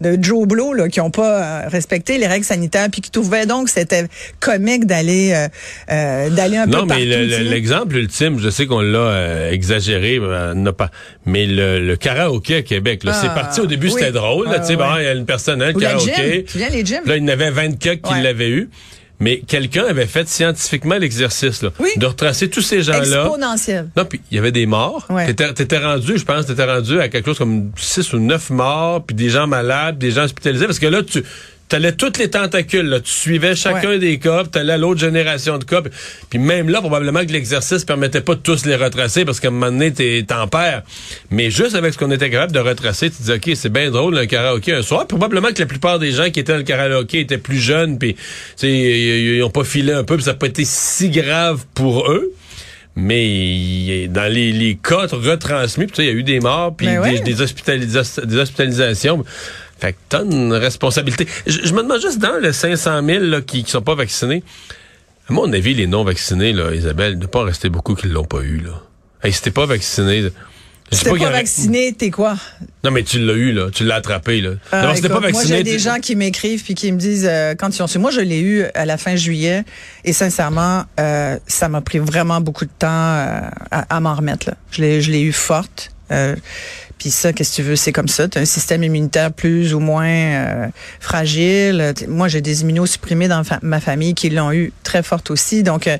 De 0.00 0.18
Joe 0.20 0.46
Blow 0.46 0.72
là, 0.72 0.88
qui 0.88 1.00
ont 1.00 1.10
pas 1.10 1.64
euh, 1.64 1.68
respecté 1.68 2.18
les 2.18 2.26
règles 2.26 2.44
sanitaires 2.44 2.88
puis 2.90 3.00
qui 3.00 3.10
trouvaient 3.10 3.46
donc 3.46 3.66
que 3.66 3.70
c'était 3.70 4.06
comique 4.40 4.86
d'aller 4.86 5.32
euh, 5.34 5.48
euh, 5.92 6.30
d'aller 6.30 6.56
un 6.56 6.66
Non, 6.66 6.80
peu 6.86 6.94
mais 6.94 7.06
partout. 7.06 7.30
sais. 7.30 7.38
le- 7.44 7.50
l'exemple 7.50 7.96
ultime, 7.96 8.38
je 8.38 8.48
sais 8.50 8.66
qu'on 8.66 8.80
l'a 8.80 8.98
euh, 8.98 9.50
exagéré, 9.52 10.18
n'a 10.54 10.72
pas. 10.72 10.90
Mais 11.26 11.46
le, 11.46 11.78
le 11.80 11.96
karaoké 11.96 12.56
à 12.56 12.62
Québec, 12.62 13.04
là, 13.04 13.12
Ah, 13.14 13.18
c'est 13.20 13.28
parti 13.28 13.60
au 13.60 13.66
début, 13.66 13.86
oui. 13.88 13.94
c'était 13.98 14.12
drôle. 14.12 14.46
Là, 14.46 14.54
Ah, 14.56 14.60
tu 14.60 14.66
sais, 14.66 14.76
bon, 14.76 14.84
ouais. 14.92 15.02
il 15.02 15.04
y 15.04 15.08
a 15.08 15.12
une 15.12 15.26
personne, 15.26 15.62
hein, 15.62 15.68
le 15.70 15.76
Ou 15.76 15.80
karaoké. 15.80 16.12
gym. 16.14 16.44
Tu 16.44 16.58
viens 16.58 16.68
les 16.70 16.84
gyms? 16.84 17.02
Là, 17.06 17.16
il 17.16 17.22
y 17.22 17.24
en 17.24 17.28
avait 17.28 17.50
24 17.50 18.02
qui 18.02 18.12
Ouais. 18.12 18.22
l'avaient 18.22 18.50
eu. 18.50 18.68
Mais 19.20 19.40
quelqu'un 19.46 19.84
avait 19.84 20.06
fait 20.06 20.28
scientifiquement 20.28 20.96
l'exercice, 20.96 21.62
là, 21.62 21.70
Oui. 21.78 21.90
de 21.96 22.06
retracer 22.06 22.50
tous 22.50 22.62
ces 22.62 22.82
gens-là. 22.82 22.98
Exponentiel. 23.26 23.88
Non, 23.96 24.04
puis 24.04 24.20
il 24.30 24.34
y 24.36 24.38
avait 24.38 24.52
des 24.52 24.66
morts. 24.66 25.06
Ouais. 25.08 25.26
T'étais, 25.26 25.52
t'étais 25.54 25.78
rendu, 25.78 26.18
je 26.18 26.24
pense, 26.24 26.46
t'étais 26.46 26.64
rendu 26.64 27.00
à 27.00 27.08
quelque 27.08 27.26
chose 27.26 27.38
comme 27.38 27.70
6 27.76 28.12
ou 28.12 28.18
9 28.18 28.50
morts, 28.50 29.04
puis 29.04 29.14
des 29.14 29.30
gens 29.30 29.46
malades, 29.46 29.98
des 29.98 30.10
gens 30.10 30.24
hospitalisés, 30.24 30.66
parce 30.66 30.80
que 30.80 30.86
là, 30.86 31.02
tu 31.02 31.22
t'allais 31.74 31.90
toutes 31.92 32.18
les 32.18 32.30
tentacules, 32.30 32.86
là. 32.86 33.00
tu 33.00 33.10
suivais 33.10 33.56
chacun 33.56 33.88
Ouais. 33.88 33.98
des 33.98 34.18
cas, 34.20 34.44
t'allais 34.44 34.74
à 34.74 34.78
l'autre 34.78 35.00
génération 35.00 35.58
de 35.58 35.64
cas, 35.64 35.82
puis- 36.30 36.38
même 36.38 36.68
là, 36.68 36.78
probablement 36.80 37.26
que 37.26 37.32
l'exercice 37.32 37.84
permettait 37.84 38.20
pas 38.20 38.36
de 38.36 38.40
tous 38.40 38.64
les 38.64 38.76
retracer, 38.76 39.24
parce 39.24 39.40
qu'à 39.40 39.48
un 39.48 39.50
moment 39.50 39.72
donné, 39.72 39.92
t'es- 39.92 40.24
t'en 40.24 40.46
perds. 40.46 40.82
Mais 41.30 41.50
juste 41.50 41.74
avec 41.74 41.92
ce 41.92 41.98
qu'on 41.98 42.12
était 42.12 42.30
capable 42.30 42.52
de 42.52 42.60
retracer, 42.60 43.10
tu 43.10 43.22
dis, 43.24 43.32
OK, 43.32 43.50
c'est 43.56 43.72
bien 43.72 43.90
drôle, 43.90 44.16
un 44.16 44.26
karaoké 44.26 44.72
un 44.72 44.82
soir. 44.82 45.06
Probablement 45.08 45.48
que 45.48 45.58
la 45.58 45.66
plupart 45.66 45.98
des 45.98 46.12
gens 46.12 46.30
qui 46.30 46.38
étaient 46.38 46.52
dans 46.52 46.58
le 46.58 46.64
karaoké 46.64 47.18
étaient 47.18 47.38
plus 47.38 47.58
jeunes, 47.58 47.98
puis 47.98 48.14
tu 48.14 48.20
sais, 48.56 48.70
ils 48.70 49.34
ils 49.38 49.42
ont 49.42 49.50
pas 49.50 49.64
filé 49.64 49.92
un 49.92 50.04
peu, 50.04 50.14
puis 50.14 50.24
ça 50.24 50.30
n'a 50.30 50.36
pas 50.38 50.46
été 50.46 50.62
si 50.64 51.08
grave 51.10 51.64
pour 51.74 52.08
eux. 52.08 52.30
Mais 52.96 54.06
dans 54.08 54.32
les, 54.32 54.52
les 54.52 54.76
cas 54.76 55.06
retransmis, 55.10 55.88
tu 55.88 56.02
il 56.02 56.06
y 56.06 56.10
a 56.10 56.12
eu 56.12 56.22
des 56.22 56.38
morts, 56.38 56.76
puis 56.76 56.86
Mais 56.86 56.92
des, 56.94 56.98
ouais. 57.00 57.20
des, 57.20 57.42
hospitalisa- 57.42 58.24
des 58.24 58.36
hospitalisations. 58.36 59.24
Fait 59.78 59.92
que 59.92 59.98
t'as 60.08 60.24
une 60.24 60.52
responsabilité. 60.52 61.26
Je, 61.46 61.60
je 61.64 61.72
me 61.74 61.82
demande 61.82 62.00
juste 62.00 62.18
dans 62.18 62.38
les 62.40 62.52
500 62.52 63.04
000 63.04 63.24
là, 63.24 63.40
qui, 63.40 63.64
qui 63.64 63.70
sont 63.70 63.82
pas 63.82 63.94
vaccinés, 63.94 64.42
à 65.28 65.32
mon 65.32 65.52
avis, 65.52 65.74
les 65.74 65.86
non-vaccinés, 65.86 66.52
là, 66.52 66.74
Isabelle, 66.74 67.14
il 67.14 67.18
ne 67.18 67.26
pas 67.26 67.42
rester 67.44 67.68
beaucoup 67.70 67.94
qui 67.94 68.08
l'ont 68.08 68.24
pas 68.24 68.42
eu. 68.42 68.58
Là. 68.58 68.82
Hey, 69.22 69.32
si 69.32 69.40
t'es 69.42 69.50
pas 69.50 69.66
vacciné... 69.66 70.28
Si 70.92 71.02
t'es 71.02 71.10
pas 71.10 71.16
aurait- 71.16 71.30
vacciné, 71.32 71.94
t'es 71.94 72.10
quoi? 72.10 72.36
Non, 72.84 72.90
mais 72.90 73.02
tu 73.02 73.18
l'as 73.18 73.32
eu, 73.32 73.52
là. 73.52 73.70
Tu 73.72 73.84
l'as 73.84 73.94
attrapé, 73.96 74.42
là. 74.42 74.50
Ah, 74.70 74.94
si 74.94 75.00
t'es 75.00 75.08
pas 75.08 75.18
vacciné... 75.18 75.32
Moi, 75.48 75.56
j'ai 75.56 75.62
des 75.62 75.78
gens 75.78 75.96
qui 75.98 76.14
m'écrivent 76.14 76.62
puis 76.62 76.74
qui 76.74 76.92
me 76.92 76.98
disent 76.98 77.26
euh, 77.28 77.54
quand 77.54 77.74
ils 77.74 77.82
ont 77.82 77.86
su. 77.86 77.98
Moi, 77.98 78.10
je 78.10 78.20
l'ai 78.20 78.38
eu 78.40 78.64
à 78.74 78.84
la 78.84 78.98
fin 78.98 79.16
juillet 79.16 79.64
et 80.04 80.12
sincèrement, 80.12 80.84
euh, 81.00 81.38
ça 81.46 81.70
m'a 81.70 81.80
pris 81.80 81.98
vraiment 82.00 82.42
beaucoup 82.42 82.66
de 82.66 82.70
temps 82.78 82.86
euh, 82.90 83.40
à, 83.70 83.96
à 83.96 84.00
m'en 84.00 84.14
remettre. 84.14 84.50
Là. 84.50 84.56
Je 84.72 84.82
l'ai, 84.82 85.00
je 85.00 85.10
l'ai 85.10 85.22
eu 85.22 85.32
forte. 85.32 85.90
Puis 86.98 87.10
ça, 87.10 87.32
qu'est-ce 87.32 87.50
que 87.50 87.56
tu 87.56 87.62
veux, 87.62 87.76
c'est 87.76 87.92
comme 87.92 88.08
ça. 88.08 88.28
Tu 88.28 88.38
as 88.38 88.40
un 88.40 88.46
système 88.46 88.82
immunitaire 88.82 89.32
plus 89.32 89.74
ou 89.74 89.80
moins 89.80 90.06
euh, 90.06 90.66
fragile. 91.00 91.94
Moi, 92.08 92.28
j'ai 92.28 92.40
des 92.40 92.62
immunosupprimés 92.62 93.28
dans 93.28 93.42
ma 93.62 93.80
famille 93.80 94.14
qui 94.14 94.30
l'ont 94.30 94.52
eu 94.52 94.72
très 94.82 95.02
forte 95.02 95.30
aussi. 95.30 95.62
Donc, 95.62 95.86
euh, 95.86 95.98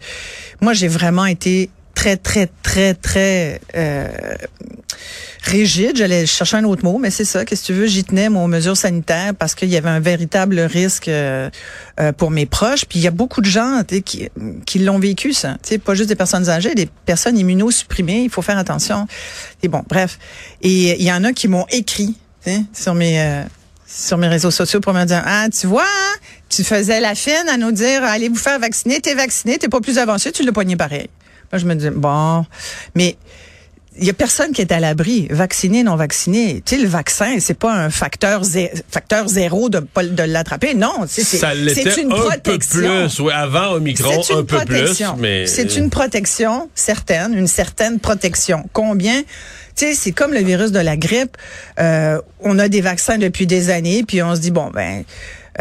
moi, 0.60 0.72
j'ai 0.72 0.88
vraiment 0.88 1.26
été 1.26 1.70
très, 1.94 2.16
très, 2.16 2.48
très, 2.62 2.94
très 2.94 3.60
euh, 3.74 4.08
rigide. 5.42 5.96
J'allais 5.96 6.26
chercher 6.26 6.56
un 6.56 6.64
autre 6.64 6.84
mot, 6.84 6.98
mais 6.98 7.10
c'est 7.10 7.24
ça. 7.24 7.44
Qu'est-ce 7.44 7.62
que 7.62 7.66
tu 7.66 7.72
veux? 7.72 7.86
J'y 7.86 8.04
tenais, 8.04 8.28
mon 8.28 8.48
mesures 8.48 8.76
sanitaires, 8.76 9.34
parce 9.34 9.54
qu'il 9.54 9.68
y 9.68 9.76
avait 9.76 9.88
un 9.88 10.00
véritable 10.00 10.60
risque 10.60 11.08
euh, 11.08 11.48
euh, 12.00 12.12
pour 12.12 12.30
mes 12.30 12.46
proches. 12.46 12.84
Puis 12.86 12.98
il 12.98 13.02
y 13.02 13.08
a 13.08 13.12
beaucoup 13.12 13.40
de 13.40 13.46
gens 13.46 13.82
qui, 14.04 14.28
qui 14.66 14.78
l'ont 14.80 14.98
vécu, 14.98 15.32
ça. 15.32 15.56
Sais, 15.62 15.78
pas 15.78 15.94
juste 15.94 16.08
des 16.08 16.16
personnes 16.16 16.48
âgées, 16.48 16.74
des 16.74 16.88
personnes 17.06 17.38
immunosupprimées. 17.38 18.22
Il 18.24 18.30
faut 18.30 18.42
faire 18.42 18.58
attention. 18.58 19.06
Et 19.62 19.68
bon, 19.68 19.82
bref. 19.88 20.18
Et 20.62 21.00
il 21.00 21.06
y 21.06 21.12
en 21.12 21.24
a 21.24 21.32
qui 21.32 21.48
m'ont 21.48 21.66
écrit 21.70 22.16
sur 22.74 22.94
mes... 22.94 23.20
euh, 23.20 23.42
sur 23.86 24.18
mes 24.18 24.28
réseaux 24.28 24.50
sociaux 24.50 24.80
pour 24.80 24.92
me 24.92 25.04
dire 25.04 25.22
ah 25.24 25.46
tu 25.48 25.66
vois 25.66 25.84
tu 26.48 26.64
faisais 26.64 27.00
la 27.00 27.14
fine 27.14 27.48
à 27.48 27.56
nous 27.56 27.70
dire 27.70 28.02
allez 28.02 28.28
vous 28.28 28.36
faire 28.36 28.58
vacciner 28.58 29.00
t'es 29.00 29.14
vacciné 29.14 29.58
t'es 29.58 29.68
pas 29.68 29.80
plus 29.80 29.98
avancé 29.98 30.32
tu 30.32 30.42
l'as 30.42 30.52
poigné 30.52 30.74
pareil 30.74 31.08
moi 31.54 31.58
je 31.60 31.66
me 31.66 31.74
dis 31.76 31.90
bon 31.90 32.44
mais 32.96 33.16
il 33.96 34.04
y 34.04 34.10
a 34.10 34.12
personne 34.12 34.50
qui 34.50 34.60
est 34.60 34.72
à 34.72 34.80
l'abri, 34.80 35.28
vacciné, 35.30 35.84
non 35.84 35.94
vacciné. 35.94 36.60
Tu 36.66 36.74
sais, 36.74 36.82
le 36.82 36.88
vaccin, 36.88 37.36
c'est 37.38 37.56
pas 37.56 37.72
un 37.72 37.90
facteur, 37.90 38.42
zé- 38.42 38.72
facteur 38.90 39.28
zéro 39.28 39.68
de, 39.68 39.86
l'attraper. 40.24 40.74
Non, 40.74 41.04
c'est 41.06 41.22
c'est- 41.22 42.02
une 42.02 42.10
un 42.12 42.16
peu 42.16 42.22
protection. 42.24 42.80
plus. 42.80 43.20
Oui, 43.20 43.32
avant 43.32 43.74
Omicron, 43.74 44.20
un 44.36 44.42
peu 44.42 44.58
plus. 44.64 45.00
Mais... 45.18 45.46
C'est 45.46 45.76
une 45.76 45.90
protection 45.90 46.68
certaine, 46.74 47.34
une 47.34 47.46
certaine 47.46 48.00
protection. 48.00 48.68
Combien? 48.72 49.22
Tu 49.76 49.86
sais, 49.86 49.94
c'est 49.94 50.10
comme 50.10 50.32
le 50.32 50.40
virus 50.40 50.72
de 50.72 50.80
la 50.80 50.96
grippe. 50.96 51.36
Euh, 51.78 52.20
on 52.40 52.58
a 52.58 52.68
des 52.68 52.80
vaccins 52.80 53.18
depuis 53.18 53.46
des 53.46 53.70
années, 53.70 54.02
puis 54.02 54.20
on 54.24 54.34
se 54.34 54.40
dit, 54.40 54.50
bon, 54.50 54.72
ben, 54.74 55.04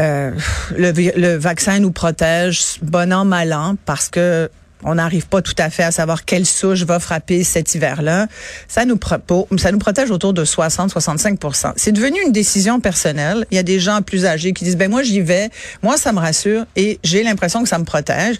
euh, 0.00 0.32
le 0.76 1.36
vaccin 1.36 1.78
nous 1.78 1.92
protège 1.92 2.78
bon 2.82 3.12
an, 3.12 3.24
mal 3.24 3.52
an, 3.52 3.76
parce 3.86 4.08
que 4.08 4.50
on 4.84 4.94
n'arrive 4.96 5.26
pas 5.26 5.42
tout 5.42 5.54
à 5.58 5.70
fait 5.70 5.82
à 5.82 5.90
savoir 5.90 6.24
quelle 6.24 6.46
souche 6.46 6.82
va 6.82 7.00
frapper 7.00 7.42
cet 7.44 7.74
hiver-là. 7.74 8.28
Ça 8.68 8.84
nous, 8.84 8.96
protège 8.96 10.10
autour 10.10 10.32
de 10.32 10.44
60-65% 10.44 11.72
C'est 11.76 11.92
devenu 11.92 12.18
une 12.24 12.32
décision 12.32 12.80
personnelle. 12.80 13.46
Il 13.50 13.56
y 13.56 13.58
a 13.58 13.62
des 13.62 13.80
gens 13.80 14.02
plus 14.02 14.26
âgés 14.26 14.52
qui 14.52 14.64
disent, 14.64 14.76
ben 14.76 14.90
moi 14.90 15.02
j'y 15.02 15.20
vais, 15.20 15.50
moi 15.82 15.96
ça 15.96 16.12
me 16.12 16.18
rassure 16.18 16.66
et 16.76 16.98
j'ai 17.02 17.22
l'impression 17.22 17.62
que 17.62 17.68
ça 17.68 17.78
me 17.78 17.84
protège. 17.84 18.36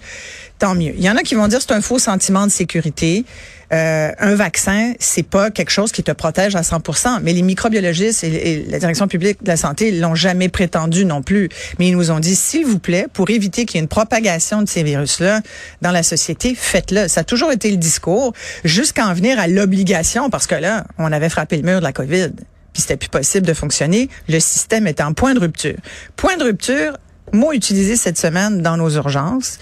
Tant 0.58 0.74
mieux. 0.74 0.94
Il 0.96 1.02
y 1.02 1.10
en 1.10 1.16
a 1.16 1.22
qui 1.22 1.34
vont 1.34 1.48
dire 1.48 1.60
c'est 1.60 1.72
un 1.72 1.80
faux 1.80 1.98
sentiment 1.98 2.46
de 2.46 2.52
sécurité. 2.52 3.24
euh, 3.72 4.12
un 4.18 4.34
vaccin, 4.36 4.92
c'est 5.00 5.24
pas 5.24 5.50
quelque 5.50 5.70
chose 5.70 5.90
qui 5.90 6.02
te 6.04 6.12
protège 6.12 6.54
à 6.54 6.60
100%. 6.60 7.20
Mais 7.22 7.32
les 7.32 7.42
microbiologistes 7.42 8.22
et, 8.22 8.52
et 8.52 8.64
la 8.66 8.78
direction 8.78 9.08
publique 9.08 9.42
de 9.42 9.48
la 9.48 9.56
santé 9.56 9.90
l'ont 9.90 10.14
jamais 10.14 10.48
prétendu 10.48 11.04
non 11.04 11.22
plus. 11.22 11.48
Mais 11.78 11.88
ils 11.88 11.96
nous 11.96 12.10
ont 12.12 12.20
dit, 12.20 12.36
s'il 12.36 12.66
vous 12.66 12.78
plaît, 12.78 13.06
pour 13.12 13.30
éviter 13.30 13.64
qu'il 13.64 13.76
y 13.76 13.78
ait 13.78 13.82
une 13.82 13.88
propagation 13.88 14.62
de 14.62 14.68
ces 14.68 14.84
virus-là 14.84 15.40
dans 15.82 15.90
la 15.90 16.04
société, 16.04 16.54
faites-le. 16.54 17.08
Ça 17.08 17.22
a 17.22 17.24
toujours 17.24 17.50
été 17.50 17.70
le 17.70 17.76
discours, 17.76 18.32
jusqu'à 18.64 19.08
en 19.08 19.14
venir 19.14 19.40
à 19.40 19.48
l'obligation, 19.48 20.30
parce 20.30 20.46
que 20.46 20.54
là, 20.54 20.84
on 20.98 21.10
avait 21.10 21.30
frappé 21.30 21.56
le 21.56 21.62
mur 21.62 21.78
de 21.80 21.84
la 21.84 21.92
COVID 21.92 22.30
puis 22.74 22.82
c'était 22.82 22.96
plus 22.96 23.08
possible 23.08 23.46
de 23.46 23.54
fonctionner. 23.54 24.10
Le 24.28 24.40
système 24.40 24.86
était 24.88 25.04
en 25.04 25.14
point 25.14 25.32
de 25.32 25.38
rupture. 25.38 25.76
Point 26.16 26.36
de 26.36 26.42
rupture, 26.42 26.98
mot 27.32 27.52
utilisé 27.52 27.96
cette 27.96 28.18
semaine 28.18 28.62
dans 28.62 28.76
nos 28.76 28.90
urgences. 28.90 29.58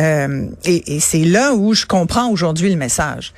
Euh, 0.00 0.46
et, 0.64 0.96
et 0.96 1.00
c'est 1.00 1.24
là 1.24 1.54
où 1.54 1.74
je 1.74 1.86
comprends 1.86 2.28
aujourd'hui 2.28 2.70
le 2.70 2.76
message. 2.76 3.32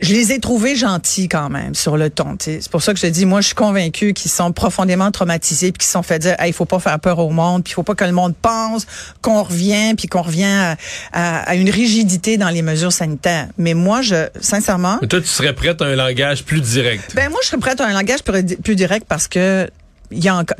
Je 0.00 0.14
les 0.14 0.30
ai 0.30 0.38
trouvés 0.38 0.76
gentils 0.76 1.26
quand 1.28 1.48
même 1.50 1.74
sur 1.74 1.96
le 1.96 2.08
ton. 2.08 2.36
t'sais. 2.36 2.60
C'est 2.62 2.70
pour 2.70 2.80
ça 2.84 2.92
que 2.94 3.00
je 3.00 3.06
te 3.08 3.10
dis, 3.10 3.26
moi, 3.26 3.40
je 3.40 3.46
suis 3.46 3.56
convaincue 3.56 4.12
qu'ils 4.12 4.30
sont 4.30 4.52
profondément 4.52 5.10
traumatisés, 5.10 5.72
puis 5.72 5.78
qu'ils 5.78 5.90
sont 5.90 6.04
fait 6.04 6.20
dire, 6.20 6.36
il 6.46 6.52
faut 6.52 6.66
pas 6.66 6.78
faire 6.78 7.00
peur 7.00 7.18
au 7.18 7.30
monde, 7.30 7.64
puis 7.64 7.72
il 7.72 7.74
faut 7.74 7.82
pas 7.82 7.96
que 7.96 8.04
le 8.04 8.12
monde 8.12 8.36
pense 8.40 8.86
qu'on 9.22 9.42
revient, 9.42 9.94
puis 9.98 10.06
qu'on 10.06 10.22
revient 10.22 10.44
à, 10.44 10.76
à- 11.12 11.38
à 11.50 11.54
une 11.56 11.68
rigidité 11.68 12.36
dans 12.36 12.50
les 12.50 12.62
mesures 12.62 12.92
sanitaires. 12.92 13.48
Mais 13.58 13.74
moi, 13.74 14.00
je, 14.02 14.28
sincèrement, 14.40 14.98
Mais 15.02 15.08
toi, 15.08 15.20
tu 15.20 15.26
serais 15.26 15.52
prête 15.52 15.82
à 15.82 15.86
un 15.86 15.96
langage 15.96 16.44
plus 16.44 16.60
direct. 16.60 17.16
ben 17.16 17.28
moi, 17.28 17.40
je 17.42 17.48
serais 17.48 17.58
prête 17.58 17.80
à 17.80 17.86
un 17.88 17.92
langage 17.92 18.22
plus, 18.22 18.56
plus 18.58 18.76
direct 18.76 19.04
parce 19.08 19.26
que 19.26 19.68
il 20.12 20.22
y 20.22 20.28
a 20.28 20.36
encore, 20.36 20.56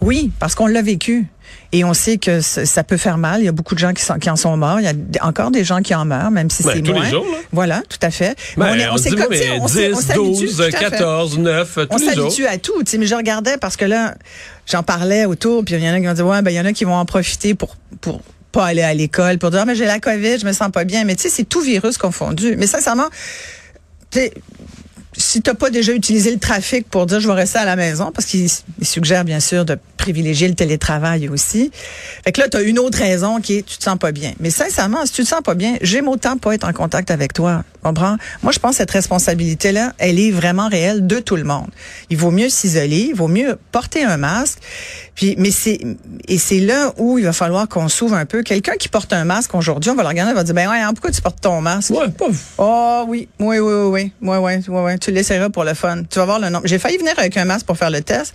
oui, 0.00 0.32
parce 0.40 0.56
qu'on 0.56 0.66
l'a 0.66 0.82
vécu 0.82 1.28
et 1.72 1.84
on 1.84 1.94
sait 1.94 2.18
que 2.18 2.40
ça, 2.40 2.84
peut 2.84 2.96
faire 2.96 3.18
mal. 3.18 3.40
Il 3.40 3.44
y 3.44 3.48
a 3.48 3.52
beaucoup 3.52 3.74
de 3.74 3.80
gens 3.80 3.92
qui, 3.92 4.02
sont, 4.02 4.18
qui 4.18 4.30
en 4.30 4.36
sont 4.36 4.56
morts. 4.56 4.80
Il 4.80 4.84
y 4.84 5.18
a 5.18 5.26
encore 5.26 5.50
des 5.50 5.64
gens 5.64 5.80
qui 5.80 5.94
en 5.94 6.04
meurent, 6.04 6.30
même 6.30 6.50
si 6.50 6.62
Ben, 6.62 6.72
c'est 6.74 6.80
tous 6.82 6.92
les 6.92 6.98
moins. 7.00 7.08
jours, 7.10 7.24
là. 7.26 7.38
Voilà, 7.52 7.82
tout 7.88 7.98
à 8.02 8.10
fait. 8.10 8.36
Ben, 8.56 8.88
on, 8.92 8.96
dit, 8.96 9.10
comme- 9.10 9.26
mais 9.30 9.58
on 9.60 9.68
s'est- 9.68 9.92
on 9.92 9.96
10, 9.98 10.06
s'habitue, 10.06 10.44
12, 10.46 10.56
tout 10.56 10.62
à 10.62 10.64
fait. 10.66 10.72
14, 10.90 11.38
9, 11.38 11.78
On 11.78 11.86
tous 11.96 11.98
les 12.08 12.14
jours. 12.14 12.30
s'habitue 12.30 12.46
à 12.46 12.58
tout, 12.58 12.82
mais 12.98 13.06
je 13.06 13.14
regardais 13.14 13.56
parce 13.58 13.76
que 13.76 13.84
là, 13.84 14.14
j'en 14.70 14.82
parlais 14.82 15.24
autour, 15.24 15.64
puis 15.64 15.74
il 15.74 15.82
y 15.82 15.88
en 15.90 15.94
a 15.94 16.00
qui 16.00 16.06
m'ont 16.06 16.12
dit, 16.14 16.22
ouais, 16.22 16.42
ben 16.42 16.50
il 16.50 16.54
y 16.56 16.60
en 16.60 16.64
a 16.66 16.72
qui 16.72 16.84
vont 16.84 16.94
en 16.96 17.04
profiter 17.04 17.54
pour 17.54 17.76
pour 18.00 18.20
pas 18.52 18.66
aller 18.66 18.82
à 18.82 18.94
l'école, 18.94 19.38
pour 19.38 19.50
dire, 19.50 19.60
ah, 19.62 19.64
mais 19.64 19.74
j'ai 19.74 19.84
la 19.86 19.98
COVID, 19.98 20.38
je 20.38 20.46
me 20.46 20.52
sens 20.52 20.70
pas 20.70 20.84
bien. 20.84 21.04
Mais 21.04 21.16
tu 21.16 21.22
sais, 21.22 21.28
c'est 21.28 21.42
tout 21.44 21.60
virus 21.60 21.98
confondu. 21.98 22.54
Mais 22.56 22.68
sincèrement, 22.68 23.08
tu 24.12 24.20
sais, 24.20 24.32
si 25.16 25.42
t'as 25.42 25.54
pas 25.54 25.70
déjà 25.70 25.92
utilisé 25.92 26.30
le 26.30 26.38
trafic 26.38 26.88
pour 26.88 27.06
dire 27.06 27.20
je 27.20 27.28
vais 27.28 27.34
rester 27.34 27.58
à 27.58 27.64
la 27.64 27.76
maison, 27.76 28.10
parce 28.12 28.26
qu'il 28.26 28.48
suggère 28.82 29.24
bien 29.24 29.40
sûr 29.40 29.64
de 29.64 29.78
privilégier 29.96 30.48
le 30.48 30.54
télétravail 30.54 31.28
aussi. 31.28 31.70
Fait 32.24 32.32
que 32.32 32.40
là, 32.40 32.48
tu 32.48 32.56
as 32.56 32.62
une 32.62 32.78
autre 32.78 32.98
raison 32.98 33.40
qui 33.40 33.58
est 33.58 33.62
tu 33.62 33.78
te 33.78 33.82
sens 33.82 33.98
pas 33.98 34.12
bien. 34.12 34.32
Mais 34.40 34.50
sincèrement, 34.50 35.06
si 35.06 35.12
tu 35.12 35.22
te 35.22 35.28
sens 35.28 35.40
pas 35.42 35.54
bien, 35.54 35.76
j'aime 35.80 36.08
autant 36.08 36.36
pas 36.36 36.54
être 36.54 36.66
en 36.68 36.72
contact 36.72 37.10
avec 37.10 37.32
toi. 37.32 37.64
Comprends? 37.82 38.16
Moi, 38.42 38.52
je 38.52 38.58
pense 38.58 38.72
que 38.72 38.76
cette 38.78 38.90
responsabilité-là, 38.90 39.92
elle 39.98 40.18
est 40.18 40.30
vraiment 40.30 40.68
réelle 40.68 41.06
de 41.06 41.18
tout 41.18 41.36
le 41.36 41.44
monde. 41.44 41.68
Il 42.08 42.16
vaut 42.16 42.30
mieux 42.30 42.48
s'isoler, 42.48 43.08
il 43.10 43.14
vaut 43.14 43.28
mieux 43.28 43.58
porter 43.72 44.04
un 44.04 44.16
masque. 44.16 44.58
Puis, 45.14 45.34
mais 45.38 45.50
c'est, 45.50 45.80
et 46.26 46.38
c'est 46.38 46.60
là 46.60 46.92
où 46.96 47.18
il 47.18 47.24
va 47.24 47.32
falloir 47.32 47.68
qu'on 47.68 47.88
s'ouvre 47.88 48.14
un 48.14 48.24
peu. 48.24 48.42
Quelqu'un 48.42 48.76
qui 48.76 48.88
porte 48.88 49.12
un 49.12 49.24
masque 49.24 49.54
aujourd'hui, 49.54 49.90
on 49.90 49.94
va 49.94 50.02
le 50.02 50.08
regarder, 50.08 50.32
on 50.32 50.34
va 50.34 50.44
dire, 50.44 50.54
ben 50.54 50.68
ouais, 50.68 50.80
hein, 50.80 50.92
pourquoi 50.94 51.10
tu 51.10 51.20
portes 51.20 51.40
ton 51.40 51.60
masque? 51.60 51.90
Ouais. 51.90 52.06
Oh 52.58 53.04
oui, 53.06 53.28
oui, 53.38 53.58
oui, 53.58 53.72
oui, 53.74 54.12
oui, 54.22 54.36
oui, 54.36 54.58
oui. 54.68 54.68
oui. 54.68 54.98
Tu 55.04 55.10
l'essaieras 55.10 55.50
pour 55.50 55.64
le 55.64 55.74
fun. 55.74 56.02
Tu 56.08 56.18
vas 56.18 56.24
voir 56.24 56.38
le 56.38 56.48
nombre. 56.48 56.66
J'ai 56.66 56.78
failli 56.78 56.96
venir 56.96 57.12
avec 57.18 57.36
un 57.36 57.44
masque 57.44 57.66
pour 57.66 57.76
faire 57.76 57.90
le 57.90 58.00
test, 58.00 58.32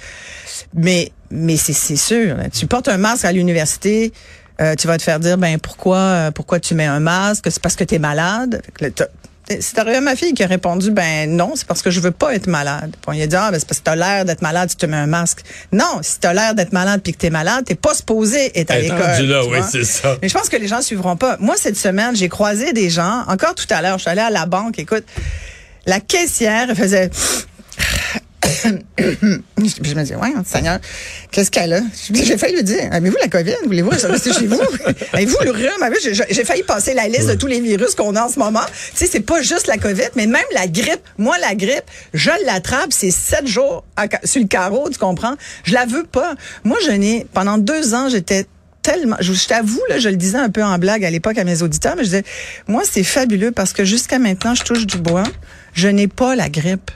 mais 0.75 1.11
mais 1.31 1.57
c'est 1.57 1.95
sûr. 1.95 2.37
là. 2.37 2.49
Tu 2.49 2.67
portes 2.67 2.87
un 2.87 2.97
masque 2.97 3.25
à 3.25 3.31
l'université, 3.31 4.13
euh, 4.61 4.75
tu 4.75 4.85
vas 4.85 4.99
te 4.99 5.03
faire 5.03 5.19
dire 5.19 5.39
ben 5.39 5.57
pourquoi 5.57 5.97
euh, 5.97 6.31
pourquoi 6.31 6.59
tu 6.59 6.75
mets 6.75 6.85
un 6.85 6.99
masque? 6.99 7.45
C'est 7.49 7.61
parce 7.61 7.75
que 7.75 7.83
tu 7.83 7.95
es 7.95 7.99
malade. 7.99 8.61
C'est 9.59 9.79
arrivé 9.79 9.97
à 9.97 10.01
ma 10.01 10.15
fille 10.15 10.35
qui 10.35 10.43
a 10.43 10.47
répondu 10.47 10.91
ben 10.91 11.27
non, 11.35 11.53
c'est 11.55 11.65
parce 11.65 11.81
que 11.81 11.89
je 11.89 11.99
veux 12.01 12.11
pas 12.11 12.35
être 12.35 12.45
malade. 12.45 12.91
Puis 12.91 13.01
on 13.07 13.11
lui 13.13 13.23
a 13.23 13.27
dit 13.27 13.35
ah 13.35 13.49
ben 13.49 13.57
c'est 13.57 13.67
parce 13.67 13.79
que 13.79 13.85
t'as 13.85 13.95
l'air 13.95 14.25
d'être 14.25 14.43
malade, 14.43 14.69
tu 14.69 14.75
te 14.75 14.85
mets 14.85 14.97
un 14.97 15.07
masque. 15.07 15.41
Non, 15.71 16.01
si 16.03 16.19
t'as 16.19 16.33
l'air 16.33 16.53
d'être 16.53 16.71
malade 16.71 17.01
puis 17.03 17.13
que 17.13 17.17
t'es 17.17 17.31
malade, 17.31 17.65
t'es 17.65 17.73
pas 17.73 17.95
supposé 17.95 18.51
être 18.59 18.69
à 18.69 18.77
l'école. 18.77 18.99
oui, 19.17 19.57
vois. 19.57 19.63
c'est 19.63 19.85
ça. 19.85 20.17
Mais 20.21 20.29
je 20.29 20.35
pense 20.35 20.49
que 20.49 20.57
les 20.57 20.67
gens 20.67 20.83
suivront 20.83 21.15
pas. 21.15 21.37
Moi, 21.39 21.55
cette 21.57 21.77
semaine, 21.77 22.15
j'ai 22.15 22.29
croisé 22.29 22.73
des 22.73 22.91
gens, 22.91 23.23
encore 23.27 23.55
tout 23.55 23.65
à 23.71 23.81
l'heure, 23.81 23.97
je 23.97 24.03
suis 24.03 24.11
allée 24.11 24.21
à 24.21 24.29
la 24.29 24.45
banque, 24.45 24.77
écoute, 24.77 25.05
la 25.89 25.99
caissière 25.99 26.67
faisait... 26.75 27.09
je 28.99 29.95
me 29.95 30.01
disais, 30.01 30.15
ouais, 30.15 30.33
Seigneur, 30.45 30.79
qu'est-ce 31.31 31.49
qu'elle 31.49 31.73
a? 31.73 31.81
J'ai 32.11 32.37
failli 32.37 32.55
lui 32.55 32.63
dire, 32.63 32.89
avez-vous 32.91 33.17
la 33.19 33.27
COVID? 33.27 33.55
Voulez-vous 33.65 33.89
rester 33.89 34.31
chez 34.33 34.45
vous? 34.45 34.61
Avez-vous 35.13 35.37
le 35.43 35.51
rhume? 35.51 35.93
J'ai 36.29 36.43
failli 36.43 36.61
passer 36.63 36.93
la 36.93 37.07
liste 37.07 37.27
de 37.27 37.33
tous 37.33 37.47
les 37.47 37.59
virus 37.59 37.95
qu'on 37.95 38.15
a 38.15 38.23
en 38.23 38.29
ce 38.29 38.37
moment. 38.37 38.65
Tu 38.91 38.97
sais, 38.97 39.07
c'est 39.07 39.19
pas 39.21 39.41
juste 39.41 39.65
la 39.67 39.77
COVID, 39.77 40.09
mais 40.15 40.27
même 40.27 40.45
la 40.53 40.67
grippe. 40.67 41.01
Moi, 41.17 41.35
la 41.39 41.55
grippe, 41.55 41.85
je 42.13 42.31
l'attrape, 42.45 42.91
c'est 42.91 43.11
sept 43.11 43.47
jours 43.47 43.83
à 43.95 44.07
sur 44.23 44.41
le 44.41 44.47
carreau, 44.47 44.89
tu 44.89 44.99
comprends? 44.99 45.35
Je 45.63 45.73
la 45.73 45.85
veux 45.85 46.03
pas. 46.05 46.35
Moi, 46.63 46.77
je 46.85 46.91
n'ai, 46.91 47.25
pendant 47.33 47.57
deux 47.57 47.95
ans, 47.95 48.09
j'étais 48.09 48.45
tellement, 48.81 49.17
je, 49.19 49.33
je 49.33 49.47
t'avoue, 49.47 49.81
là, 49.89 49.99
je 49.99 50.09
le 50.09 50.15
disais 50.15 50.37
un 50.37 50.49
peu 50.49 50.63
en 50.63 50.77
blague 50.77 51.03
à 51.05 51.09
l'époque 51.09 51.37
à 51.37 51.43
mes 51.43 51.61
auditeurs, 51.61 51.95
mais 51.95 52.03
je 52.03 52.09
disais, 52.09 52.23
moi, 52.67 52.83
c'est 52.89 53.03
fabuleux 53.03 53.51
parce 53.51 53.73
que 53.73 53.83
jusqu'à 53.85 54.19
maintenant, 54.19 54.55
je 54.55 54.63
touche 54.63 54.85
du 54.85 54.97
bois. 54.97 55.23
Je 55.73 55.87
n'ai 55.87 56.07
pas 56.07 56.35
la 56.35 56.49
grippe. 56.49 56.91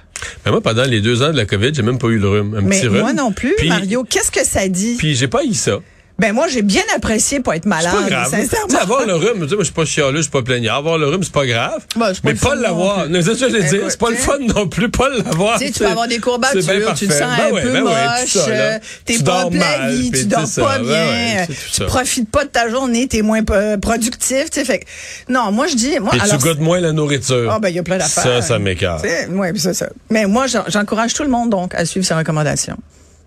Mais 0.45 0.51
moi, 0.51 0.61
pendant 0.61 0.83
les 0.83 1.01
deux 1.01 1.21
ans 1.21 1.31
de 1.31 1.37
la 1.37 1.45
COVID, 1.45 1.73
j'ai 1.73 1.81
même 1.83 1.97
pas 1.99 2.07
eu 2.07 2.17
le 2.17 2.27
rhume. 2.29 2.55
Un 2.55 2.61
Mais 2.61 2.79
petit 2.79 2.87
rhume. 2.87 2.99
moi 3.01 3.13
non 3.13 3.31
plus, 3.31 3.53
Puis- 3.57 3.67
Mario. 3.69 4.03
Qu'est-ce 4.09 4.31
que 4.31 4.43
ça 4.45 4.67
dit? 4.67 4.95
Puis 4.97 5.15
j'ai 5.15 5.27
pas 5.27 5.43
eu 5.43 5.53
ça. 5.53 5.79
Ben 6.19 6.31
moi, 6.31 6.47
j'ai 6.47 6.61
bien 6.61 6.83
apprécié 6.95 7.39
pour 7.39 7.53
être 7.53 7.63
C'est 7.63 7.69
malade, 7.69 7.91
pas 7.93 8.09
grave. 8.09 8.29
Sincèrement. 8.29 8.79
avoir 8.79 9.05
le 9.05 9.15
rhume, 9.15 9.47
je 9.49 9.63
suis 9.63 9.73
pas 9.73 9.83
chialeux, 9.83 10.17
je 10.17 10.21
suis 10.23 10.31
pas 10.31 10.43
plaignard. 10.43 10.77
Avoir 10.77 10.97
le 10.99 11.07
rhume, 11.07 11.23
c'est 11.23 11.33
pas 11.33 11.45
grave. 11.45 11.79
Bah, 11.95 12.11
pas 12.11 12.19
mais 12.23 12.33
le 12.33 12.37
pas 12.37 12.55
l'avoir. 12.55 13.07
C'est 13.11 13.21
ça 13.23 13.31
que 13.31 13.37
je 13.51 13.57
veux 13.57 13.63
dire. 13.63 13.85
C'est 13.89 13.99
pas 13.99 14.09
le 14.11 14.15
fun 14.15 14.37
non 14.55 14.67
plus, 14.67 14.89
pas 14.89 15.09
l'avoir. 15.09 15.57
Tu 15.59 15.65
sais, 15.65 15.71
tu 15.71 15.79
peux 15.79 15.87
avoir 15.87 16.07
des 16.07 16.19
courbatures, 16.19 16.61
tu 16.95 17.07
te 17.07 17.13
sens 17.13 17.21
un 17.23 17.37
Ben 17.37 17.51
ouais, 17.53 17.61
peu 17.63 17.71
ben 17.71 17.83
moche, 17.83 18.37
euh, 18.47 18.77
t'es 19.05 19.15
Tu 19.15 19.23
pas 19.23 19.47
puis 19.49 20.11
tu 20.11 20.25
dors 20.25 20.45
ça. 20.45 20.61
pas 20.63 20.79
bien, 20.79 21.45
tout 21.47 21.53
tu 21.73 21.83
profites 21.85 22.29
pas 22.29 22.45
de 22.45 22.49
ta 22.49 22.69
journée, 22.69 23.07
t'es 23.07 23.21
moins 23.21 23.43
productif, 23.81 24.49
tu 24.51 24.59
sais, 24.59 24.65
fait 24.65 24.85
non, 25.29 25.51
moi 25.51 25.67
je 25.67 25.75
dis, 25.75 25.99
moi, 25.99 26.13
alors, 26.13 26.27
tu 26.37 26.37
goûtes 26.37 26.59
moins 26.59 26.79
la 26.79 26.91
nourriture. 26.91 27.49
Ah 27.51 27.59
ben 27.59 27.69
il 27.69 27.75
y 27.75 27.79
a 27.79 27.83
plein 27.83 27.97
d'affaires. 27.97 28.23
Ça, 28.23 28.41
ça 28.41 28.59
m'écarte. 28.59 29.05
Ça, 29.57 29.73
ça. 29.73 29.89
Mais 30.09 30.25
moi, 30.25 30.47
j'en- 30.47 30.65
j'encourage 30.67 31.13
tout 31.13 31.23
le 31.23 31.29
monde 31.29 31.49
donc 31.49 31.73
à 31.75 31.85
suivre 31.85 32.05
ces 32.05 32.13
recommandations, 32.13 32.77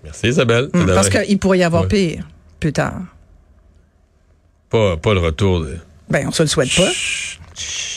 Merci 0.04 0.28
Isabelle. 0.28 0.68
Hum, 0.74 0.86
parce 0.86 1.08
qu'il 1.08 1.38
pourrait 1.38 1.58
y 1.58 1.64
avoir 1.64 1.88
pire 1.88 2.24
plus 2.60 2.72
tard. 2.72 3.02
Pas, 4.70 4.96
pas 4.96 5.14
le 5.14 5.20
retour 5.20 5.60
de... 5.60 5.78
Ben 6.08 6.26
on 6.28 6.30
se 6.30 6.42
le 6.42 6.48
souhaite 6.48 6.74
pas. 6.76 6.90
Chut, 6.90 7.40
chut. 7.54 7.95